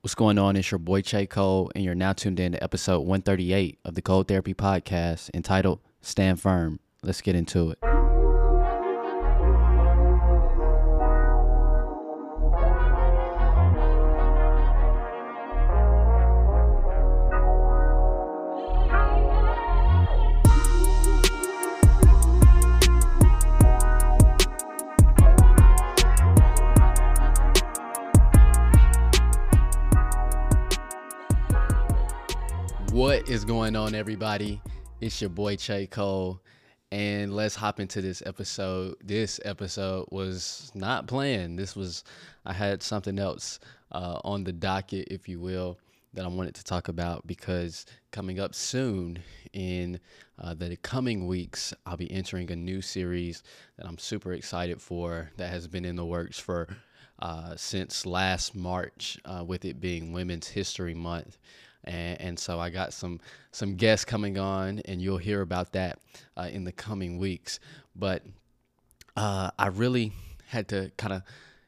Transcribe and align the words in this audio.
What's 0.00 0.14
going 0.14 0.38
on? 0.38 0.54
It's 0.54 0.70
your 0.70 0.78
boy 0.78 1.02
Chae 1.02 1.28
Cole, 1.28 1.72
and 1.74 1.82
you're 1.82 1.96
now 1.96 2.12
tuned 2.12 2.38
in 2.38 2.52
to 2.52 2.62
episode 2.62 3.00
138 3.00 3.80
of 3.84 3.96
the 3.96 4.00
Cole 4.00 4.22
Therapy 4.22 4.54
Podcast 4.54 5.28
entitled 5.34 5.80
Stand 6.00 6.40
Firm. 6.40 6.78
Let's 7.02 7.20
get 7.20 7.34
into 7.34 7.72
it. 7.72 7.97
What 33.28 33.34
is 33.34 33.44
going 33.44 33.76
on, 33.76 33.94
everybody? 33.94 34.58
It's 35.02 35.20
your 35.20 35.28
boy 35.28 35.56
Chae 35.56 35.90
Cole, 35.90 36.40
and 36.90 37.36
let's 37.36 37.54
hop 37.54 37.78
into 37.78 38.00
this 38.00 38.22
episode. 38.24 38.96
This 39.04 39.38
episode 39.44 40.06
was 40.10 40.72
not 40.74 41.06
planned. 41.06 41.58
This 41.58 41.76
was, 41.76 42.04
I 42.46 42.54
had 42.54 42.82
something 42.82 43.18
else 43.18 43.60
uh, 43.92 44.18
on 44.24 44.44
the 44.44 44.52
docket, 44.54 45.08
if 45.10 45.28
you 45.28 45.40
will, 45.40 45.76
that 46.14 46.24
I 46.24 46.28
wanted 46.28 46.54
to 46.54 46.64
talk 46.64 46.88
about 46.88 47.26
because 47.26 47.84
coming 48.12 48.40
up 48.40 48.54
soon 48.54 49.18
in 49.52 50.00
uh, 50.38 50.54
the 50.54 50.78
coming 50.78 51.26
weeks, 51.26 51.74
I'll 51.84 51.98
be 51.98 52.10
entering 52.10 52.50
a 52.50 52.56
new 52.56 52.80
series 52.80 53.42
that 53.76 53.86
I'm 53.86 53.98
super 53.98 54.32
excited 54.32 54.80
for 54.80 55.30
that 55.36 55.50
has 55.50 55.68
been 55.68 55.84
in 55.84 55.96
the 55.96 56.06
works 56.06 56.38
for 56.38 56.66
uh, 57.18 57.56
since 57.56 58.06
last 58.06 58.54
March, 58.54 59.18
uh, 59.26 59.44
with 59.46 59.66
it 59.66 59.80
being 59.80 60.12
Women's 60.12 60.48
History 60.48 60.94
Month 60.94 61.36
and, 61.88 62.20
and 62.20 62.38
so 62.38 62.60
I 62.60 62.70
got 62.70 62.92
some 62.92 63.18
some 63.50 63.74
guests 63.74 64.04
coming 64.04 64.38
on, 64.38 64.80
and 64.84 65.00
you'll 65.02 65.18
hear 65.18 65.40
about 65.40 65.72
that 65.72 65.98
uh, 66.36 66.48
in 66.52 66.64
the 66.64 66.72
coming 66.72 67.18
weeks. 67.18 67.58
But 67.96 68.22
uh, 69.16 69.50
I 69.58 69.68
really 69.68 70.12
had 70.46 70.68
to 70.68 70.92
kind 70.96 71.12
of 71.14 71.22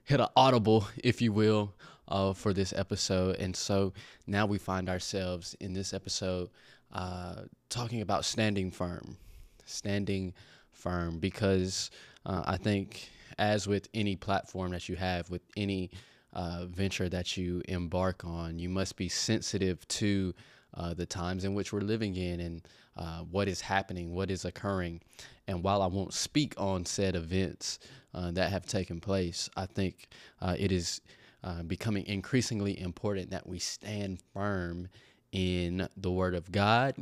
hit 0.04 0.20
an 0.20 0.28
audible, 0.36 0.86
if 1.02 1.20
you 1.20 1.32
will, 1.32 1.74
uh, 2.06 2.34
for 2.34 2.52
this 2.52 2.72
episode, 2.72 3.36
and 3.36 3.56
so 3.56 3.92
now 4.26 4.46
we 4.46 4.58
find 4.58 4.88
ourselves 4.88 5.56
in 5.60 5.72
this 5.72 5.92
episode 5.94 6.50
uh, 6.92 7.42
talking 7.68 8.02
about 8.02 8.24
standing 8.24 8.70
firm, 8.70 9.16
standing 9.64 10.34
firm, 10.72 11.18
because 11.18 11.91
uh, 12.26 12.42
I 12.44 12.56
think 12.56 13.08
as 13.38 13.66
with 13.66 13.88
any 13.94 14.16
platform 14.16 14.72
that 14.72 14.88
you 14.88 14.96
have, 14.96 15.30
with 15.30 15.42
any 15.56 15.91
uh, 16.32 16.66
venture 16.66 17.08
that 17.08 17.36
you 17.36 17.62
embark 17.68 18.24
on. 18.24 18.58
You 18.58 18.68
must 18.68 18.96
be 18.96 19.08
sensitive 19.08 19.86
to 19.88 20.34
uh, 20.74 20.94
the 20.94 21.06
times 21.06 21.44
in 21.44 21.54
which 21.54 21.72
we're 21.72 21.80
living 21.80 22.16
in 22.16 22.40
and 22.40 22.62
uh, 22.96 23.20
what 23.20 23.48
is 23.48 23.60
happening, 23.60 24.14
what 24.14 24.30
is 24.30 24.44
occurring. 24.44 25.00
And 25.46 25.62
while 25.62 25.82
I 25.82 25.86
won't 25.86 26.14
speak 26.14 26.54
on 26.56 26.84
said 26.84 27.16
events 27.16 27.78
uh, 28.14 28.30
that 28.32 28.50
have 28.50 28.66
taken 28.66 29.00
place, 29.00 29.48
I 29.56 29.66
think 29.66 30.08
uh, 30.40 30.54
it 30.58 30.70
is 30.70 31.00
uh, 31.42 31.62
becoming 31.62 32.06
increasingly 32.06 32.78
important 32.80 33.30
that 33.30 33.46
we 33.46 33.58
stand 33.58 34.20
firm 34.32 34.88
in 35.32 35.88
the 35.96 36.10
Word 36.10 36.34
of 36.34 36.52
God, 36.52 36.94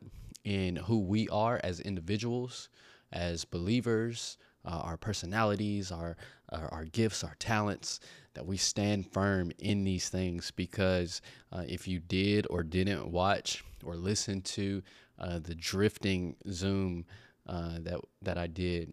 in 0.44 0.76
who 0.76 1.00
we 1.00 1.28
are 1.28 1.60
as 1.62 1.80
individuals, 1.80 2.68
as 3.12 3.44
believers, 3.44 4.38
our 4.64 4.96
personalities, 4.96 5.90
our, 5.90 6.16
our, 6.50 6.68
our 6.72 6.84
gifts, 6.84 7.24
our 7.24 7.36
talents, 7.38 8.00
that 8.34 8.46
we 8.46 8.56
stand 8.56 9.10
firm 9.12 9.50
in 9.58 9.84
these 9.84 10.08
things 10.08 10.50
because 10.50 11.20
uh, 11.52 11.62
if 11.66 11.88
you 11.88 11.98
did 11.98 12.46
or 12.50 12.62
didn't 12.62 13.10
watch 13.10 13.64
or 13.84 13.96
listen 13.96 14.40
to 14.42 14.82
uh, 15.18 15.38
the 15.38 15.54
drifting 15.54 16.36
Zoom 16.50 17.04
uh, 17.46 17.78
that 17.80 18.00
that 18.22 18.38
I 18.38 18.46
did 18.46 18.92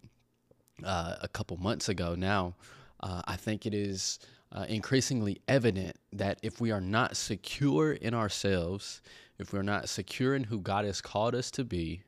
uh, 0.84 1.16
a 1.20 1.28
couple 1.28 1.56
months 1.58 1.88
ago 1.88 2.14
now, 2.14 2.56
uh, 3.00 3.22
I 3.26 3.36
think 3.36 3.66
it 3.66 3.74
is 3.74 4.18
uh, 4.52 4.66
increasingly 4.68 5.40
evident 5.46 5.96
that 6.12 6.38
if 6.42 6.60
we 6.60 6.70
are 6.70 6.80
not 6.80 7.16
secure 7.16 7.92
in 7.92 8.14
ourselves, 8.14 9.02
if 9.38 9.52
we're 9.52 9.62
not 9.62 9.88
secure 9.88 10.34
in 10.34 10.44
who 10.44 10.60
God 10.60 10.84
has 10.84 11.00
called 11.00 11.34
us 11.34 11.50
to 11.52 11.64
be, 11.64 12.02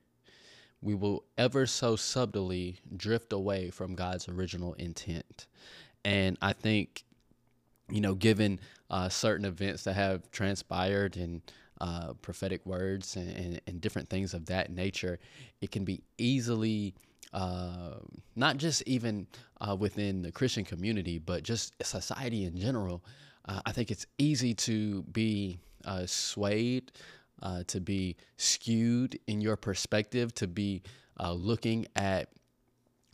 we 0.80 0.94
will 0.94 1.24
ever 1.36 1.66
so 1.66 1.96
subtly 1.96 2.76
drift 2.96 3.32
away 3.32 3.70
from 3.70 3.94
God's 3.94 4.28
original 4.28 4.74
intent. 4.74 5.46
And 6.04 6.38
I 6.40 6.52
think 6.52 7.04
you 7.90 8.00
know, 8.00 8.14
given 8.14 8.60
uh, 8.90 9.08
certain 9.08 9.44
events 9.44 9.84
that 9.84 9.94
have 9.94 10.30
transpired 10.30 11.16
and 11.16 11.42
uh, 11.80 12.12
prophetic 12.22 12.64
words 12.66 13.16
and, 13.16 13.30
and, 13.36 13.60
and, 13.66 13.80
different 13.80 14.08
things 14.08 14.34
of 14.34 14.46
that 14.46 14.70
nature, 14.70 15.18
it 15.60 15.70
can 15.70 15.84
be 15.84 16.02
easily, 16.18 16.92
uh, 17.32 17.94
not 18.34 18.56
just 18.56 18.82
even 18.82 19.26
uh, 19.60 19.76
within 19.76 20.22
the 20.22 20.32
Christian 20.32 20.64
community, 20.64 21.18
but 21.18 21.44
just 21.44 21.74
society 21.84 22.44
in 22.44 22.58
general. 22.58 23.04
Uh, 23.44 23.60
I 23.64 23.70
think 23.70 23.92
it's 23.92 24.06
easy 24.18 24.54
to 24.54 25.04
be 25.04 25.60
uh, 27.42 27.62
to 27.68 27.80
be 27.80 28.16
skewed 28.36 29.18
in 29.26 29.40
your 29.40 29.56
perspective, 29.56 30.34
to 30.34 30.46
be 30.46 30.82
looking 31.20 31.86
at 31.96 32.28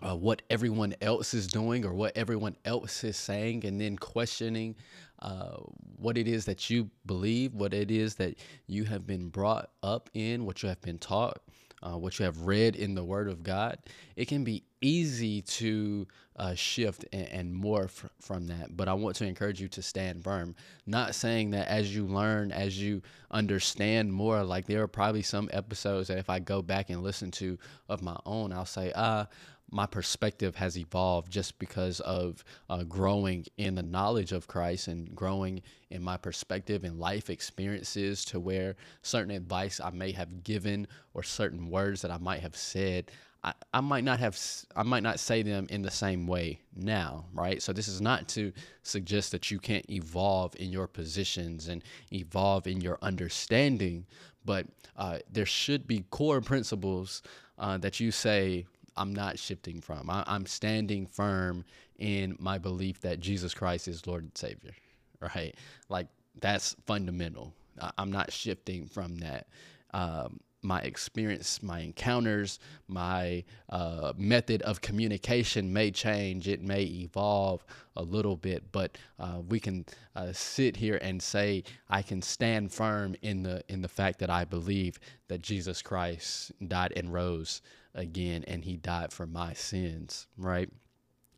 uh, 0.01 0.15
what 0.15 0.43
everyone 0.51 0.95
else 1.01 1.35
is 1.35 1.47
doing 1.47 1.85
or 1.85 1.95
what 1.95 2.17
everyone 2.17 2.57
else 2.65 3.05
is 3.05 3.17
saying, 3.17 3.65
and 3.65 3.81
then 3.81 3.97
questioning 3.97 4.75
uh, 5.23 5.57
what 5.97 6.19
it 6.19 6.29
is 6.29 6.45
that 6.45 6.69
you 6.69 6.91
believe, 7.07 7.55
what 7.55 7.73
it 7.73 7.91
is 7.91 8.17
that 8.17 8.37
you 8.67 8.85
have 8.85 9.07
been 9.07 9.29
brought 9.29 9.71
up 9.83 10.11
in, 10.13 10.45
what 10.45 10.63
you 10.63 10.69
have 10.69 10.81
been 10.83 10.99
taught, 10.99 11.41
uh, 11.85 11.97
what 11.97 12.19
you 12.19 12.25
have 12.25 12.41
read 12.43 12.75
in 12.77 12.95
the 12.95 13.05
Word 13.05 13.29
of 13.29 13.43
God, 13.43 13.79
it 14.17 14.27
can 14.27 14.43
be 14.43 14.65
easy 14.81 15.43
to 15.43 16.07
uh, 16.37 16.55
shift 16.55 17.05
and, 17.13 17.29
and 17.29 17.55
morph 17.55 18.09
from 18.21 18.47
that. 18.49 18.77
But 18.77 18.89
I 18.89 18.95
want 18.95 19.17
to 19.17 19.27
encourage 19.27 19.61
you 19.61 19.69
to 19.69 19.83
stand 19.83 20.25
firm. 20.25 20.55
Not 20.87 21.15
saying 21.15 21.51
that 21.51 21.69
as 21.69 21.95
you 21.95 22.07
learn, 22.07 22.51
as 22.53 22.81
you 22.81 23.03
understand 23.31 24.13
more, 24.13 24.43
like 24.43 24.67
there 24.67 24.83
are 24.83 24.89
probably 24.89 25.23
some 25.23 25.49
episodes 25.53 26.09
that 26.09 26.19
if 26.19 26.31
I 26.31 26.39
go 26.39 26.63
back 26.63 26.91
and 26.91 27.03
listen 27.03 27.31
to 27.33 27.59
of 27.89 28.03
my 28.03 28.17
own, 28.27 28.53
I'll 28.53 28.65
say, 28.65 28.93
ah, 28.97 29.29
my 29.71 29.87
perspective 29.87 30.55
has 30.57 30.79
evolved 30.79 31.33
just 31.33 31.59
because 31.59 32.01
of 32.01 32.45
uh, 32.71 32.85
growing 32.85 33.45
in 33.57 33.75
the 33.75 33.83
knowledge 33.83 34.33
of 34.33 34.47
Christ 34.47 34.89
and 34.89 35.15
growing 35.15 35.63
in 35.91 36.03
my 36.03 36.17
perspective 36.17 36.85
and 36.85 36.99
life 36.99 37.31
experiences 37.31 38.25
to 38.27 38.39
where 38.39 38.77
certain 39.03 39.31
advice 39.31 39.81
I 39.81 39.91
may 39.91 40.13
have 40.13 40.45
given 40.45 40.87
or 41.13 41.23
certain 41.23 41.71
words 41.71 42.03
that 42.03 42.11
I 42.11 42.19
might 42.19 42.41
have 42.41 42.57
said 42.57 43.11
I, 43.45 43.53
I 43.75 43.81
might 43.81 44.05
not 44.05 44.19
have 44.21 44.39
I 44.75 44.83
might 44.83 45.03
not 45.03 45.21
say 45.21 45.43
them 45.43 45.67
in 45.69 45.83
the 45.83 45.91
same 45.91 46.27
way 46.27 46.61
now, 46.75 47.27
right? 47.35 47.63
So 47.63 47.73
this 47.73 47.89
is 47.89 48.01
not 48.01 48.27
to 48.29 48.53
suggest 48.83 49.33
that 49.33 49.51
you 49.51 49.59
can't 49.59 49.89
evolve 49.91 50.57
in 50.57 50.71
your 50.71 50.87
positions 50.87 51.69
and 51.69 51.85
evolve 52.13 52.67
in 52.67 52.81
your 52.81 52.99
understanding, 53.03 54.07
but 54.45 54.67
uh, 54.97 55.19
there 55.31 55.47
should 55.47 55.87
be 55.87 56.05
core 56.11 56.41
principles 56.41 57.23
uh, 57.59 57.77
that 57.79 58.01
you 58.01 58.11
say 58.11 58.65
I'm 58.97 59.13
not 59.13 59.39
shifting 59.39 59.81
from. 59.81 60.11
I, 60.11 60.25
am 60.27 60.47
standing 60.47 61.07
firm 61.07 61.65
in 61.99 62.37
my 62.39 62.59
belief 62.59 63.01
that 63.01 63.21
Jesus 63.21 63.55
Christ 63.55 63.89
is 63.89 64.07
Lord 64.07 64.25
and 64.25 64.37
Savior, 64.37 64.73
right? 65.21 65.55
Like 65.89 66.09
that's 66.41 66.77
fundamental. 66.87 67.55
I, 67.81 67.91
am 67.99 68.11
not 68.11 68.33
shifting 68.33 68.87
from 68.87 69.17
that. 69.19 69.47
Um, 69.93 70.41
my 70.65 70.81
experience, 70.81 71.63
my 71.63 71.81
encounters, 71.81 72.59
my 72.89 73.45
uh, 73.69 74.15
method 74.17 74.63
of 74.63 74.81
communication 74.81 75.73
may 75.73 75.91
change. 75.91 76.49
It 76.49 76.63
may 76.63 76.83
evolve 76.83 77.65
a 77.97 78.03
little 78.03 78.37
bit, 78.37 78.73
but 78.73 78.97
uh, 79.19 79.41
we 79.47 79.61
can 79.61 79.85
uh, 80.17 80.33
sit 80.33 80.77
here 80.77 80.99
and 81.03 81.23
say 81.23 81.65
I 81.91 82.01
can 82.01 82.23
stand 82.23 82.73
firm 82.73 83.15
in 83.23 83.43
the 83.43 83.63
in 83.69 83.83
the 83.83 83.89
fact 83.89 84.19
that 84.21 84.31
I 84.31 84.45
believe 84.45 84.99
that 85.29 85.43
Jesus 85.43 85.83
Christ 85.83 86.51
died 86.67 86.95
and 86.97 87.13
rose 87.13 87.61
again 87.95 88.45
and 88.47 88.65
he 88.65 88.77
died 88.77 89.13
for 89.13 89.27
my 89.27 89.53
sins, 89.53 90.27
right? 90.37 90.69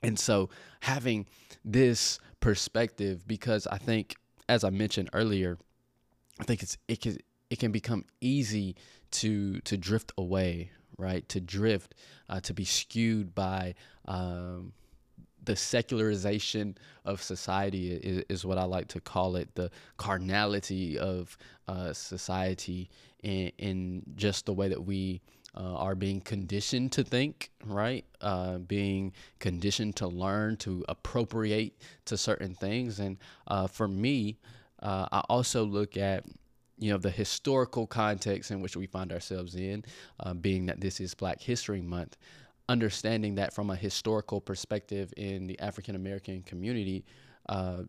And 0.02 0.18
so 0.18 0.50
having 0.80 1.26
this 1.64 2.18
perspective 2.40 3.26
because 3.26 3.66
I 3.66 3.78
think 3.78 4.16
as 4.48 4.64
I 4.64 4.70
mentioned 4.70 5.10
earlier, 5.12 5.58
I 6.40 6.44
think 6.44 6.62
it's 6.62 6.78
it 6.88 7.00
can 7.00 7.18
it 7.50 7.58
can 7.58 7.72
become 7.72 8.04
easy 8.20 8.76
to 9.12 9.60
to 9.60 9.76
drift 9.76 10.12
away, 10.18 10.70
right? 10.98 11.28
To 11.30 11.40
drift, 11.40 11.94
uh, 12.28 12.40
to 12.40 12.54
be 12.54 12.64
skewed 12.64 13.34
by 13.34 13.74
um, 14.06 14.72
the 15.46 15.56
secularization 15.56 16.76
of 17.04 17.22
society 17.22 17.92
is, 17.92 18.24
is, 18.28 18.44
what 18.44 18.58
I 18.58 18.64
like 18.64 18.88
to 18.88 19.00
call 19.00 19.36
it, 19.36 19.54
the 19.54 19.70
carnality 19.96 20.98
of 20.98 21.36
uh, 21.68 21.92
society 21.92 22.90
in, 23.22 23.50
in 23.58 24.02
just 24.16 24.46
the 24.46 24.52
way 24.52 24.68
that 24.68 24.84
we 24.84 25.20
uh, 25.56 25.74
are 25.74 25.94
being 25.94 26.20
conditioned 26.20 26.92
to 26.92 27.02
think, 27.02 27.50
right? 27.64 28.04
Uh, 28.20 28.58
being 28.58 29.12
conditioned 29.38 29.96
to 29.96 30.06
learn, 30.06 30.56
to 30.58 30.84
appropriate 30.88 31.80
to 32.04 32.16
certain 32.16 32.54
things. 32.54 33.00
And 33.00 33.16
uh, 33.46 33.66
for 33.66 33.88
me, 33.88 34.38
uh, 34.82 35.06
I 35.10 35.20
also 35.28 35.64
look 35.64 35.96
at 35.96 36.24
you 36.78 36.92
know 36.92 36.98
the 36.98 37.10
historical 37.10 37.86
context 37.86 38.50
in 38.50 38.60
which 38.60 38.76
we 38.76 38.86
find 38.86 39.12
ourselves 39.12 39.54
in, 39.54 39.84
uh, 40.20 40.34
being 40.34 40.66
that 40.66 40.80
this 40.80 41.00
is 41.00 41.14
Black 41.14 41.40
History 41.40 41.80
Month. 41.80 42.18
Understanding 42.68 43.36
that 43.36 43.54
from 43.54 43.70
a 43.70 43.76
historical 43.76 44.40
perspective 44.40 45.12
in 45.16 45.46
the 45.46 45.58
African 45.60 45.94
American 45.94 46.42
community, 46.42 47.04
uh, 47.48 47.82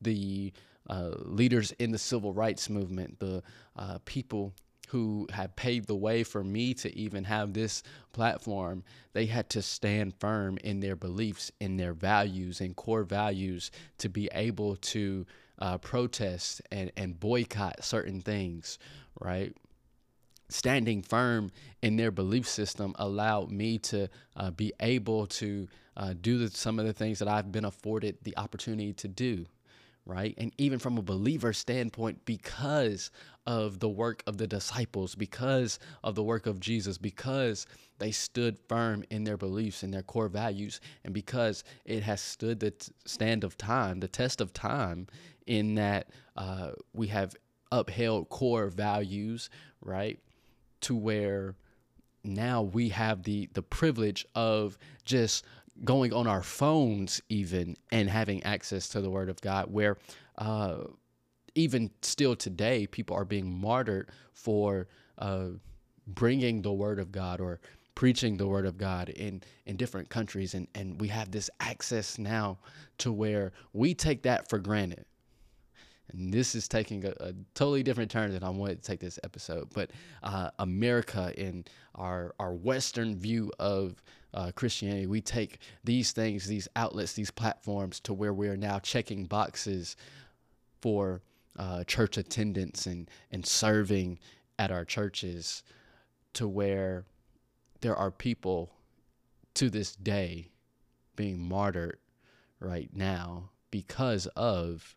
the 0.00 0.52
uh, 0.88 1.10
leaders 1.18 1.72
in 1.78 1.92
the 1.92 1.98
civil 1.98 2.32
rights 2.32 2.68
movement, 2.68 3.18
the 3.18 3.42
uh, 3.76 3.98
people 4.04 4.52
who 4.88 5.26
had 5.32 5.56
paved 5.56 5.88
the 5.88 5.96
way 5.96 6.22
for 6.22 6.44
me 6.44 6.72
to 6.72 6.96
even 6.96 7.24
have 7.24 7.52
this 7.52 7.82
platform, 8.12 8.84
they 9.12 9.26
had 9.26 9.50
to 9.50 9.60
stand 9.60 10.14
firm 10.20 10.58
in 10.62 10.80
their 10.80 10.94
beliefs, 10.94 11.50
in 11.60 11.76
their 11.76 11.92
values 11.92 12.60
and 12.60 12.76
core 12.76 13.02
values 13.02 13.70
to 13.98 14.08
be 14.08 14.28
able 14.32 14.76
to 14.76 15.26
uh, 15.58 15.78
protest 15.78 16.62
and, 16.70 16.92
and 16.96 17.18
boycott 17.18 17.82
certain 17.82 18.20
things, 18.20 18.78
right? 19.20 19.56
Standing 20.48 21.02
firm 21.02 21.50
in 21.82 21.96
their 21.96 22.10
belief 22.10 22.48
system 22.48 22.94
allowed 22.98 23.50
me 23.50 23.78
to 23.78 24.08
uh, 24.36 24.50
be 24.50 24.72
able 24.80 25.26
to 25.26 25.68
uh, 25.96 26.14
do 26.20 26.38
the, 26.38 26.50
some 26.50 26.78
of 26.78 26.86
the 26.86 26.92
things 26.92 27.18
that 27.18 27.28
I've 27.28 27.50
been 27.50 27.64
afforded 27.64 28.18
the 28.22 28.36
opportunity 28.36 28.92
to 28.94 29.08
do 29.08 29.46
right? 30.06 30.34
And 30.38 30.52
even 30.56 30.78
from 30.78 30.96
a 30.96 31.02
believer 31.02 31.52
standpoint, 31.52 32.24
because 32.24 33.10
of 33.46 33.80
the 33.80 33.88
work 33.88 34.22
of 34.26 34.38
the 34.38 34.46
disciples, 34.46 35.14
because 35.14 35.78
of 36.02 36.14
the 36.14 36.22
work 36.22 36.46
of 36.46 36.60
Jesus, 36.60 36.96
because 36.96 37.66
they 37.98 38.12
stood 38.12 38.58
firm 38.68 39.04
in 39.10 39.24
their 39.24 39.36
beliefs 39.36 39.82
and 39.82 39.92
their 39.92 40.02
core 40.02 40.28
values, 40.28 40.80
and 41.04 41.12
because 41.12 41.64
it 41.84 42.02
has 42.04 42.20
stood 42.20 42.60
the 42.60 42.70
t- 42.70 42.92
stand 43.04 43.44
of 43.44 43.58
time, 43.58 44.00
the 44.00 44.08
test 44.08 44.40
of 44.40 44.52
time, 44.52 45.06
in 45.46 45.74
that 45.74 46.08
uh, 46.36 46.70
we 46.92 47.08
have 47.08 47.34
upheld 47.72 48.28
core 48.28 48.68
values, 48.68 49.50
right? 49.80 50.18
To 50.82 50.94
where 50.94 51.54
now 52.22 52.62
we 52.62 52.90
have 52.90 53.22
the 53.22 53.48
the 53.52 53.62
privilege 53.62 54.26
of 54.34 54.78
just 55.04 55.44
going 55.84 56.12
on 56.12 56.26
our 56.26 56.42
phones 56.42 57.20
even 57.28 57.76
and 57.92 58.08
having 58.08 58.42
access 58.44 58.88
to 58.88 59.00
the 59.00 59.10
word 59.10 59.28
of 59.28 59.40
god 59.42 59.70
where 59.70 59.98
uh, 60.38 60.78
even 61.54 61.90
still 62.02 62.34
today 62.34 62.86
people 62.86 63.16
are 63.16 63.24
being 63.24 63.50
martyred 63.60 64.10
for 64.32 64.88
uh, 65.18 65.48
bringing 66.06 66.62
the 66.62 66.72
word 66.72 66.98
of 66.98 67.10
god 67.10 67.40
or 67.40 67.60
preaching 67.94 68.36
the 68.36 68.46
word 68.46 68.66
of 68.66 68.76
god 68.76 69.08
in 69.08 69.42
in 69.64 69.76
different 69.76 70.08
countries. 70.08 70.54
And 70.54 70.68
and 70.74 71.00
we 71.00 71.08
have 71.08 71.32
this 71.32 71.50
access 71.58 72.18
now 72.18 72.58
to 72.98 73.10
where 73.10 73.52
we 73.72 73.94
take 73.94 74.22
that 74.22 74.48
for 74.48 74.58
granted 74.58 75.04
and 76.16 76.32
this 76.32 76.54
is 76.54 76.68
taking 76.68 77.04
a, 77.04 77.12
a, 77.20 77.32
totally 77.54 77.82
different 77.82 78.10
turn 78.10 78.32
than 78.32 78.42
I 78.42 78.48
wanted 78.48 78.82
to 78.82 78.86
take 78.86 79.00
this 79.00 79.18
episode. 79.22 79.68
But 79.74 79.90
uh, 80.22 80.50
America, 80.58 81.32
in 81.36 81.64
our 81.94 82.34
our 82.38 82.54
Western 82.54 83.16
view 83.16 83.52
of 83.58 84.02
uh, 84.34 84.52
Christianity, 84.54 85.06
we 85.06 85.20
take 85.20 85.58
these 85.84 86.12
things, 86.12 86.46
these 86.46 86.68
outlets, 86.76 87.12
these 87.12 87.30
platforms, 87.30 88.00
to 88.00 88.14
where 88.14 88.32
we 88.32 88.48
are 88.48 88.56
now 88.56 88.78
checking 88.78 89.26
boxes 89.26 89.96
for 90.80 91.22
uh, 91.58 91.84
church 91.84 92.16
attendance 92.16 92.86
and 92.86 93.10
and 93.30 93.44
serving 93.44 94.18
at 94.58 94.70
our 94.70 94.84
churches, 94.84 95.62
to 96.32 96.48
where 96.48 97.04
there 97.80 97.96
are 97.96 98.10
people 98.10 98.72
to 99.54 99.70
this 99.70 99.94
day 99.96 100.50
being 101.14 101.38
martyred 101.38 101.98
right 102.60 102.90
now 102.94 103.50
because 103.70 104.26
of 104.28 104.96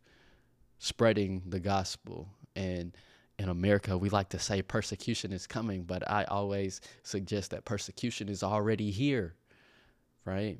spreading 0.79 1.43
the 1.45 1.59
gospel. 1.59 2.29
And 2.55 2.95
in 3.37 3.49
America, 3.49 3.97
we 3.97 4.09
like 4.09 4.29
to 4.29 4.39
say 4.39 4.61
persecution 4.61 5.31
is 5.31 5.47
coming, 5.47 5.83
but 5.83 6.09
I 6.09 6.23
always 6.25 6.81
suggest 7.03 7.51
that 7.51 7.65
persecution 7.65 8.27
is 8.27 8.43
already 8.43 8.91
here, 8.91 9.35
right? 10.25 10.57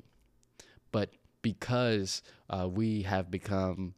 But 0.92 1.10
because 1.42 2.22
uh, 2.48 2.68
we 2.70 3.02
have 3.02 3.30
become 3.30 3.94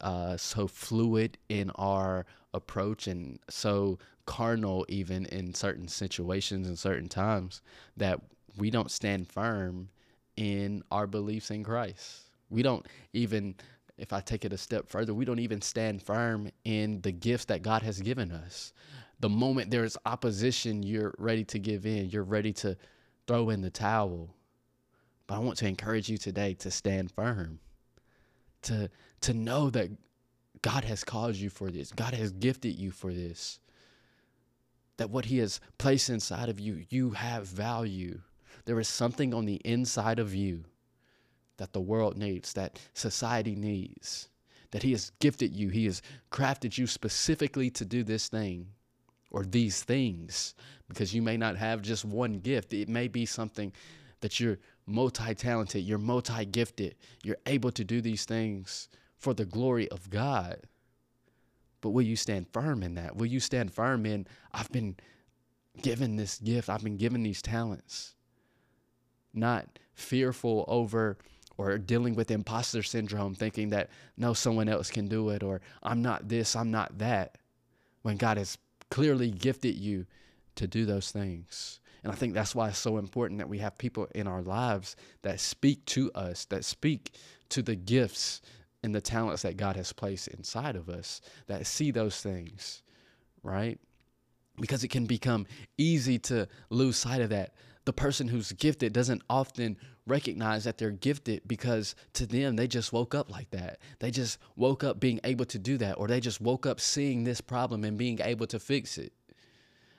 uh, 0.00 0.36
so 0.36 0.66
fluid 0.66 1.38
in 1.48 1.70
our 1.76 2.26
approach 2.54 3.06
and 3.06 3.38
so 3.48 3.98
carnal, 4.26 4.84
even 4.88 5.26
in 5.26 5.54
certain 5.54 5.88
situations 5.88 6.66
and 6.66 6.78
certain 6.78 7.08
times, 7.08 7.62
that 7.96 8.20
we 8.56 8.70
don't 8.70 8.90
stand 8.90 9.28
firm 9.28 9.88
in 10.36 10.82
our 10.90 11.06
beliefs 11.06 11.50
in 11.50 11.64
Christ. 11.64 12.30
We 12.50 12.62
don't 12.62 12.86
even 13.12 13.54
if 13.98 14.12
I 14.12 14.20
take 14.20 14.44
it 14.44 14.52
a 14.52 14.58
step 14.58 14.88
further, 14.88 15.12
we 15.12 15.24
don't 15.24 15.40
even 15.40 15.60
stand 15.60 16.02
firm 16.02 16.50
in 16.64 17.00
the 17.00 17.10
gifts 17.10 17.46
that 17.46 17.62
God 17.62 17.82
has 17.82 18.00
given 18.00 18.30
us. 18.30 18.72
The 19.20 19.28
moment 19.28 19.72
there 19.72 19.84
is 19.84 19.98
opposition, 20.06 20.84
you're 20.84 21.14
ready 21.18 21.44
to 21.46 21.58
give 21.58 21.84
in, 21.84 22.08
you're 22.08 22.22
ready 22.22 22.52
to 22.54 22.76
throw 23.26 23.50
in 23.50 23.60
the 23.60 23.70
towel. 23.70 24.34
But 25.26 25.34
I 25.34 25.38
want 25.40 25.58
to 25.58 25.66
encourage 25.66 26.08
you 26.08 26.16
today 26.16 26.54
to 26.54 26.70
stand 26.70 27.10
firm, 27.10 27.58
to, 28.62 28.88
to 29.22 29.34
know 29.34 29.68
that 29.70 29.90
God 30.62 30.84
has 30.84 31.02
called 31.02 31.34
you 31.34 31.50
for 31.50 31.70
this, 31.70 31.90
God 31.90 32.14
has 32.14 32.30
gifted 32.30 32.76
you 32.76 32.92
for 32.92 33.12
this, 33.12 33.58
that 34.96 35.10
what 35.10 35.24
He 35.24 35.38
has 35.38 35.60
placed 35.76 36.08
inside 36.08 36.48
of 36.48 36.60
you, 36.60 36.84
you 36.88 37.10
have 37.10 37.46
value. 37.46 38.20
There 38.64 38.78
is 38.78 38.88
something 38.88 39.34
on 39.34 39.44
the 39.44 39.60
inside 39.64 40.20
of 40.20 40.34
you 40.34 40.64
that 41.58 41.72
the 41.72 41.80
world 41.80 42.16
needs, 42.16 42.52
that 42.54 42.78
society 42.94 43.54
needs, 43.54 44.28
that 44.70 44.82
He 44.82 44.92
has 44.92 45.12
gifted 45.20 45.54
you, 45.54 45.68
He 45.68 45.84
has 45.84 46.02
crafted 46.32 46.78
you 46.78 46.86
specifically 46.86 47.70
to 47.70 47.84
do 47.84 48.02
this 48.02 48.28
thing 48.28 48.68
or 49.30 49.44
these 49.44 49.82
things, 49.82 50.54
because 50.88 51.14
you 51.14 51.20
may 51.20 51.36
not 51.36 51.56
have 51.56 51.82
just 51.82 52.04
one 52.04 52.38
gift. 52.38 52.72
It 52.72 52.88
may 52.88 53.08
be 53.08 53.26
something 53.26 53.72
that 54.20 54.40
you're 54.40 54.58
multi 54.86 55.34
talented, 55.34 55.84
you're 55.84 55.98
multi 55.98 56.44
gifted, 56.46 56.96
you're 57.22 57.36
able 57.46 57.70
to 57.72 57.84
do 57.84 58.00
these 58.00 58.24
things 58.24 58.88
for 59.16 59.34
the 59.34 59.44
glory 59.44 59.88
of 59.90 60.08
God. 60.10 60.60
But 61.80 61.90
will 61.90 62.02
you 62.02 62.16
stand 62.16 62.48
firm 62.48 62.82
in 62.82 62.94
that? 62.94 63.16
Will 63.16 63.26
you 63.26 63.40
stand 63.40 63.72
firm 63.72 64.06
in, 64.06 64.26
I've 64.52 64.72
been 64.72 64.96
given 65.82 66.16
this 66.16 66.38
gift, 66.38 66.68
I've 66.68 66.82
been 66.82 66.96
given 66.96 67.22
these 67.22 67.42
talents? 67.42 68.14
Not 69.34 69.78
fearful 69.92 70.64
over 70.68 71.18
or 71.58 71.76
dealing 71.76 72.14
with 72.14 72.30
imposter 72.30 72.82
syndrome, 72.82 73.34
thinking 73.34 73.70
that 73.70 73.90
no, 74.16 74.32
someone 74.32 74.68
else 74.68 74.90
can 74.90 75.08
do 75.08 75.28
it, 75.30 75.42
or 75.42 75.60
I'm 75.82 76.00
not 76.00 76.28
this, 76.28 76.56
I'm 76.56 76.70
not 76.70 76.98
that, 76.98 77.36
when 78.02 78.16
God 78.16 78.38
has 78.38 78.56
clearly 78.90 79.30
gifted 79.30 79.74
you 79.74 80.06
to 80.54 80.66
do 80.66 80.86
those 80.86 81.10
things. 81.10 81.80
And 82.04 82.12
I 82.12 82.14
think 82.14 82.32
that's 82.32 82.54
why 82.54 82.68
it's 82.68 82.78
so 82.78 82.96
important 82.96 83.38
that 83.38 83.48
we 83.48 83.58
have 83.58 83.76
people 83.76 84.06
in 84.14 84.28
our 84.28 84.40
lives 84.40 84.94
that 85.22 85.40
speak 85.40 85.84
to 85.86 86.12
us, 86.12 86.44
that 86.46 86.64
speak 86.64 87.10
to 87.50 87.60
the 87.60 87.74
gifts 87.74 88.40
and 88.84 88.94
the 88.94 89.00
talents 89.00 89.42
that 89.42 89.56
God 89.56 89.74
has 89.74 89.92
placed 89.92 90.28
inside 90.28 90.76
of 90.76 90.88
us, 90.88 91.20
that 91.48 91.66
see 91.66 91.90
those 91.90 92.20
things, 92.20 92.82
right? 93.42 93.80
Because 94.60 94.84
it 94.84 94.88
can 94.88 95.06
become 95.06 95.46
easy 95.76 96.18
to 96.20 96.46
lose 96.70 96.96
sight 96.96 97.20
of 97.20 97.30
that. 97.30 97.54
The 97.84 97.92
person 97.92 98.28
who's 98.28 98.52
gifted 98.52 98.92
doesn't 98.92 99.22
often 99.28 99.76
recognize 100.08 100.64
that 100.64 100.78
they're 100.78 100.90
gifted 100.90 101.42
because 101.46 101.94
to 102.14 102.26
them 102.26 102.56
they 102.56 102.66
just 102.66 102.92
woke 102.92 103.14
up 103.14 103.30
like 103.30 103.50
that. 103.50 103.78
They 103.98 104.10
just 104.10 104.38
woke 104.56 104.82
up 104.82 104.98
being 104.98 105.20
able 105.24 105.44
to 105.46 105.58
do 105.58 105.78
that, 105.78 105.98
or 105.98 106.08
they 106.08 106.20
just 106.20 106.40
woke 106.40 106.66
up 106.66 106.80
seeing 106.80 107.24
this 107.24 107.40
problem 107.40 107.84
and 107.84 107.98
being 107.98 108.20
able 108.20 108.46
to 108.48 108.58
fix 108.58 108.98
it. 108.98 109.12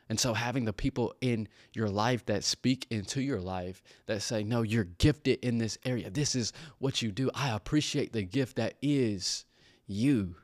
And 0.09 0.19
so, 0.19 0.33
having 0.33 0.65
the 0.65 0.73
people 0.73 1.13
in 1.21 1.47
your 1.73 1.87
life 1.87 2.25
that 2.25 2.43
speak 2.43 2.87
into 2.89 3.21
your 3.21 3.39
life 3.39 3.83
that 4.07 4.23
say, 4.23 4.43
No, 4.43 4.63
you're 4.63 4.85
gifted 4.85 5.39
in 5.45 5.59
this 5.59 5.77
area. 5.85 6.09
This 6.09 6.35
is 6.35 6.51
what 6.79 7.01
you 7.01 7.11
do. 7.11 7.29
I 7.35 7.51
appreciate 7.51 8.11
the 8.11 8.23
gift 8.23 8.55
that 8.55 8.73
is 8.81 9.45
you. 9.85 10.35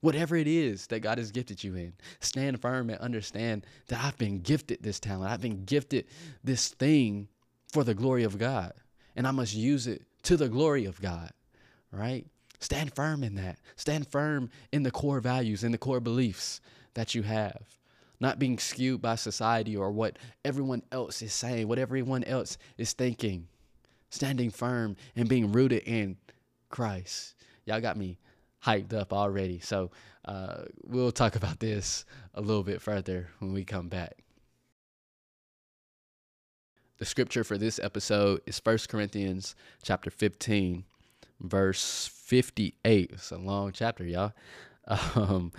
Whatever 0.00 0.36
it 0.36 0.46
is 0.46 0.86
that 0.88 1.00
God 1.00 1.18
has 1.18 1.32
gifted 1.32 1.64
you 1.64 1.74
in, 1.74 1.94
stand 2.20 2.60
firm 2.60 2.90
and 2.90 2.98
understand 3.00 3.66
that 3.88 4.04
I've 4.04 4.18
been 4.18 4.40
gifted 4.40 4.82
this 4.82 5.00
talent. 5.00 5.32
I've 5.32 5.40
been 5.40 5.64
gifted 5.64 6.04
this 6.44 6.68
thing 6.68 7.28
for 7.74 7.82
the 7.82 7.92
glory 7.92 8.22
of 8.22 8.38
God. 8.38 8.72
And 9.16 9.26
I 9.26 9.32
must 9.32 9.52
use 9.52 9.88
it 9.88 10.02
to 10.22 10.36
the 10.36 10.48
glory 10.48 10.84
of 10.84 11.02
God, 11.02 11.32
right? 11.90 12.24
Stand 12.60 12.94
firm 12.94 13.24
in 13.24 13.34
that. 13.34 13.58
Stand 13.74 14.06
firm 14.06 14.48
in 14.72 14.84
the 14.84 14.92
core 14.92 15.20
values 15.20 15.64
and 15.64 15.74
the 15.74 15.78
core 15.78 15.98
beliefs 15.98 16.60
that 16.94 17.16
you 17.16 17.22
have. 17.22 17.62
Not 18.20 18.38
being 18.38 18.58
skewed 18.58 19.02
by 19.02 19.16
society 19.16 19.76
or 19.76 19.90
what 19.90 20.20
everyone 20.44 20.82
else 20.92 21.20
is 21.20 21.32
saying, 21.32 21.66
what 21.66 21.80
everyone 21.80 22.22
else 22.22 22.58
is 22.78 22.92
thinking. 22.92 23.48
Standing 24.08 24.50
firm 24.50 24.94
and 25.16 25.28
being 25.28 25.50
rooted 25.50 25.82
in 25.82 26.16
Christ. 26.70 27.34
Y'all 27.66 27.80
got 27.80 27.96
me 27.96 28.18
hyped 28.64 28.94
up 28.94 29.12
already. 29.12 29.58
So 29.58 29.90
uh, 30.26 30.62
we'll 30.84 31.10
talk 31.10 31.34
about 31.34 31.58
this 31.58 32.04
a 32.34 32.40
little 32.40 32.62
bit 32.62 32.80
further 32.80 33.30
when 33.40 33.52
we 33.52 33.64
come 33.64 33.88
back. 33.88 34.24
The 36.98 37.04
scripture 37.04 37.42
for 37.42 37.58
this 37.58 37.80
episode 37.80 38.40
is 38.46 38.60
1 38.62 38.78
Corinthians 38.88 39.56
chapter 39.82 40.10
15, 40.10 40.84
verse 41.40 42.08
58. 42.14 43.10
It's 43.12 43.32
a 43.32 43.36
long 43.36 43.72
chapter, 43.72 44.04
y'all. 44.04 44.32
Um, 45.16 45.50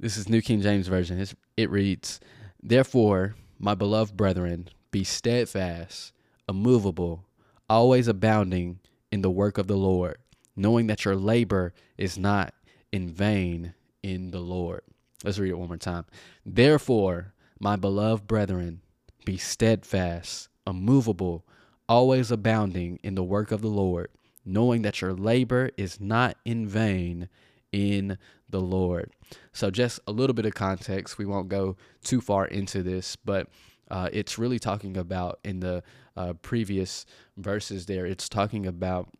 this 0.00 0.16
is 0.16 0.28
New 0.28 0.40
King 0.40 0.62
James 0.62 0.88
Version. 0.88 1.20
It's, 1.20 1.34
it 1.58 1.68
reads, 1.68 2.18
Therefore, 2.62 3.34
my 3.58 3.74
beloved 3.74 4.16
brethren, 4.16 4.70
be 4.90 5.04
steadfast, 5.04 6.14
immovable, 6.48 7.26
always 7.68 8.08
abounding 8.08 8.78
in 9.12 9.20
the 9.20 9.30
work 9.30 9.58
of 9.58 9.66
the 9.66 9.76
Lord, 9.76 10.16
knowing 10.56 10.86
that 10.86 11.04
your 11.04 11.16
labor 11.16 11.74
is 11.98 12.16
not 12.16 12.54
in 12.90 13.10
vain 13.10 13.74
in 14.02 14.30
the 14.30 14.40
Lord. 14.40 14.80
Let's 15.24 15.38
read 15.38 15.50
it 15.50 15.58
one 15.58 15.68
more 15.68 15.76
time. 15.76 16.06
Therefore, 16.46 17.34
my 17.60 17.76
beloved 17.76 18.26
brethren, 18.26 18.80
be 19.28 19.36
steadfast, 19.36 20.48
immovable, 20.66 21.44
always 21.86 22.30
abounding 22.30 22.98
in 23.02 23.14
the 23.14 23.22
work 23.22 23.52
of 23.52 23.60
the 23.60 23.68
Lord, 23.68 24.08
knowing 24.42 24.80
that 24.80 25.02
your 25.02 25.12
labor 25.12 25.68
is 25.76 26.00
not 26.00 26.38
in 26.46 26.66
vain 26.66 27.28
in 27.70 28.16
the 28.48 28.62
Lord. 28.62 29.12
So, 29.52 29.70
just 29.70 30.00
a 30.06 30.12
little 30.12 30.32
bit 30.32 30.46
of 30.46 30.54
context. 30.54 31.18
We 31.18 31.26
won't 31.26 31.50
go 31.50 31.76
too 32.02 32.22
far 32.22 32.46
into 32.46 32.82
this, 32.82 33.16
but 33.16 33.50
uh, 33.90 34.08
it's 34.14 34.38
really 34.38 34.58
talking 34.58 34.96
about 34.96 35.40
in 35.44 35.60
the 35.60 35.82
uh, 36.16 36.32
previous 36.40 37.04
verses 37.36 37.84
there, 37.84 38.06
it's 38.06 38.30
talking 38.30 38.64
about 38.64 39.10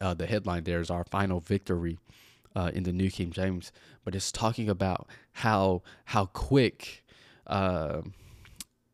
uh, 0.00 0.14
the 0.14 0.26
headline 0.26 0.62
there 0.62 0.80
is 0.80 0.90
our 0.90 1.02
final 1.02 1.40
victory 1.40 1.98
uh, 2.54 2.70
in 2.72 2.84
the 2.84 2.92
New 2.92 3.10
King 3.10 3.32
James, 3.32 3.72
but 4.04 4.14
it's 4.14 4.30
talking 4.30 4.68
about 4.68 5.08
how 5.32 5.82
how 6.04 6.26
quick 6.26 7.04
uh, 7.48 8.02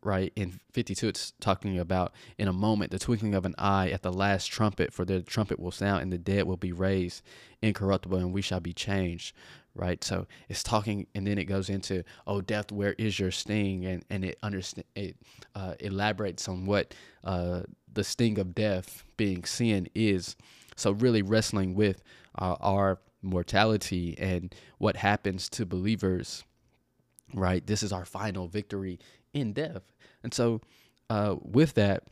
right? 0.05 0.33
In 0.37 0.61
52, 0.73 1.09
it's 1.09 1.33
talking 1.41 1.79
about 1.79 2.13
in 2.39 2.47
a 2.47 2.53
moment, 2.53 2.91
the 2.91 2.99
twinkling 2.99 3.35
of 3.35 3.47
an 3.47 3.55
eye 3.59 3.89
at 3.89 4.03
the 4.03 4.13
last 4.13 4.47
trumpet, 4.47 4.93
for 4.93 5.05
the 5.05 5.23
trumpet 5.23 5.59
will 5.59 5.71
sound 5.71 6.03
and 6.03 6.13
the 6.13 6.19
dead 6.19 6.45
will 6.45 6.59
be 6.59 6.73
raised 6.73 7.23
incorruptible 7.63 8.19
and 8.19 8.33
we 8.33 8.43
shall 8.43 8.61
be 8.61 8.75
changed, 8.75 9.35
right? 9.75 10.05
So 10.05 10.27
it's 10.49 10.63
talking, 10.63 11.07
and 11.15 11.27
then 11.27 11.39
it 11.39 11.45
goes 11.45 11.71
into, 11.71 12.05
oh, 12.27 12.43
death, 12.43 12.71
where 12.71 12.93
is 12.99 13.19
your 13.19 13.31
sting? 13.31 13.87
And, 13.87 14.05
and 14.11 14.25
it, 14.27 14.39
understand, 14.43 14.85
it 14.95 15.17
uh, 15.55 15.75
elaborates 15.81 16.49
on 16.49 16.67
what 16.67 16.95
uh, 17.25 17.63
the 17.93 18.05
sting 18.05 18.39
of 18.39 18.55
death 18.55 19.05
being 19.17 19.45
sin 19.45 19.89
is. 19.95 20.37
So 20.77 20.93
really 20.93 21.23
wrestling 21.23 21.75
with 21.75 22.03
uh, 22.39 22.57
our 22.61 22.99
mortality 23.23 24.15
and 24.19 24.55
what 24.77 24.97
happens 24.97 25.49
to 25.49 25.65
believers 25.65 26.45
right? 27.33 27.67
This 27.67 27.83
is 27.83 27.93
our 27.93 28.05
final 28.05 28.47
victory 28.47 28.99
in 29.33 29.53
death. 29.53 29.83
And 30.25 30.35
so, 30.35 30.63
uh, 31.11 31.37
with 31.41 31.75
that, 31.75 32.03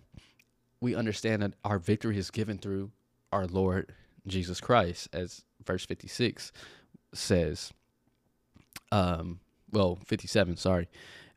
we 0.80 0.94
understand 0.94 1.42
that 1.42 1.54
our 1.64 1.78
victory 1.78 2.18
is 2.18 2.30
given 2.30 2.58
through 2.58 2.92
our 3.32 3.46
Lord 3.46 3.92
Jesus 4.26 4.60
Christ, 4.60 5.08
as 5.12 5.42
verse 5.64 5.86
56 5.86 6.52
says. 7.14 7.72
Um, 8.92 9.40
well, 9.72 9.98
57, 10.06 10.56
sorry. 10.58 10.88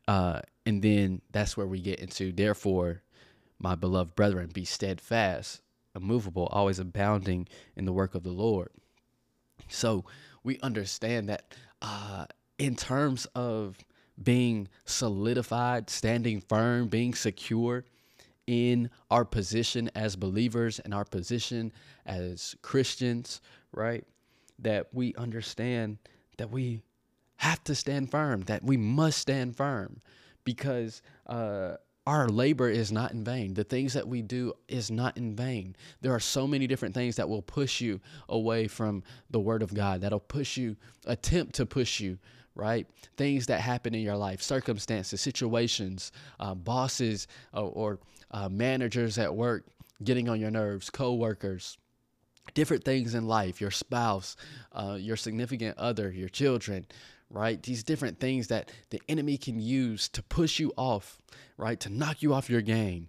Uh, 0.06 0.40
and 0.66 0.82
then 0.82 1.22
that's 1.32 1.56
where 1.56 1.66
we 1.66 1.80
get 1.80 1.98
into, 1.98 2.30
therefore, 2.30 3.02
my 3.58 3.74
beloved 3.74 4.14
brethren, 4.14 4.50
be 4.52 4.64
steadfast, 4.64 5.62
immovable, 5.94 6.46
always 6.52 6.78
abounding 6.78 7.48
in 7.74 7.86
the 7.86 7.92
work 7.92 8.14
of 8.14 8.22
the 8.22 8.32
Lord. 8.32 8.68
So 9.68 10.04
we 10.44 10.58
understand 10.60 11.30
that 11.30 11.54
uh, 11.80 12.26
in 12.58 12.76
terms 12.76 13.26
of 13.34 13.78
being 14.22 14.68
solidified, 14.84 15.90
standing 15.90 16.40
firm, 16.40 16.88
being 16.88 17.14
secure 17.14 17.84
in 18.46 18.90
our 19.10 19.24
position 19.24 19.90
as 19.94 20.16
believers 20.16 20.78
and 20.80 20.94
our 20.94 21.04
position 21.04 21.72
as 22.06 22.54
Christians, 22.62 23.40
right? 23.72 24.04
That 24.58 24.86
we 24.92 25.14
understand 25.16 25.98
that 26.38 26.50
we 26.50 26.82
have 27.36 27.62
to 27.64 27.74
stand 27.74 28.10
firm, 28.10 28.42
that 28.42 28.62
we 28.62 28.76
must 28.76 29.18
stand 29.18 29.56
firm 29.56 30.00
because 30.44 31.02
uh, 31.26 31.74
our 32.06 32.28
labor 32.28 32.70
is 32.70 32.92
not 32.92 33.12
in 33.12 33.24
vain. 33.24 33.54
The 33.54 33.64
things 33.64 33.92
that 33.94 34.06
we 34.06 34.22
do 34.22 34.54
is 34.68 34.90
not 34.90 35.16
in 35.16 35.34
vain. 35.34 35.74
There 36.00 36.14
are 36.14 36.20
so 36.20 36.46
many 36.46 36.66
different 36.66 36.94
things 36.94 37.16
that 37.16 37.28
will 37.28 37.42
push 37.42 37.80
you 37.80 38.00
away 38.28 38.68
from 38.68 39.02
the 39.28 39.40
Word 39.40 39.62
of 39.62 39.74
God, 39.74 40.00
that'll 40.00 40.20
push 40.20 40.56
you, 40.56 40.76
attempt 41.04 41.56
to 41.56 41.66
push 41.66 42.00
you 42.00 42.18
right? 42.56 42.86
Things 43.16 43.46
that 43.46 43.60
happen 43.60 43.94
in 43.94 44.00
your 44.00 44.16
life, 44.16 44.42
circumstances, 44.42 45.20
situations, 45.20 46.10
uh, 46.40 46.54
bosses 46.54 47.28
uh, 47.54 47.62
or 47.62 48.00
uh, 48.32 48.48
managers 48.48 49.18
at 49.18 49.34
work 49.34 49.66
getting 50.02 50.28
on 50.28 50.40
your 50.40 50.50
nerves, 50.50 50.90
coworkers, 50.90 51.78
different 52.54 52.84
things 52.84 53.14
in 53.14 53.26
life, 53.26 53.60
your 53.60 53.70
spouse, 53.70 54.36
uh, 54.72 54.96
your 54.98 55.16
significant 55.16 55.76
other, 55.78 56.10
your 56.10 56.28
children, 56.28 56.86
right? 57.30 57.62
These 57.62 57.82
different 57.82 58.18
things 58.18 58.48
that 58.48 58.70
the 58.90 59.00
enemy 59.08 59.36
can 59.36 59.60
use 59.60 60.08
to 60.10 60.22
push 60.22 60.58
you 60.58 60.72
off, 60.76 61.20
right? 61.56 61.78
To 61.80 61.90
knock 61.90 62.22
you 62.22 62.34
off 62.34 62.50
your 62.50 62.62
game. 62.62 63.08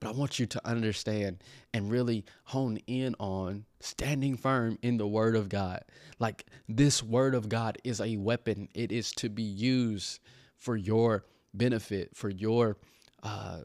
But 0.00 0.08
I 0.08 0.12
want 0.12 0.38
you 0.38 0.46
to 0.46 0.66
understand 0.66 1.42
and 1.72 1.90
really 1.90 2.24
hone 2.44 2.78
in 2.86 3.14
on 3.18 3.64
standing 3.80 4.36
firm 4.36 4.78
in 4.82 4.98
the 4.98 5.06
Word 5.06 5.36
of 5.36 5.48
God. 5.48 5.82
Like 6.18 6.44
this 6.68 7.02
Word 7.02 7.34
of 7.34 7.48
God 7.48 7.78
is 7.82 8.00
a 8.00 8.16
weapon, 8.16 8.68
it 8.74 8.92
is 8.92 9.12
to 9.12 9.28
be 9.28 9.42
used 9.42 10.20
for 10.58 10.76
your 10.76 11.24
benefit, 11.54 12.10
for 12.14 12.28
your 12.28 12.76
uh, 13.22 13.60